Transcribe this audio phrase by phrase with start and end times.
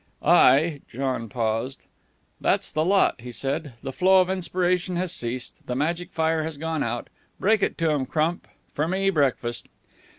[0.25, 1.85] "I" John paused.
[2.39, 3.73] "That's the lot," he said.
[3.83, 5.67] "The flow of inspiration has ceased.
[5.67, 7.07] The magic fire has gone out.
[7.39, 8.47] Break it to 'em, Crump.
[8.73, 9.67] For me, breakfast."